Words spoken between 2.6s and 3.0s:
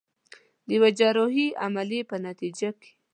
کې.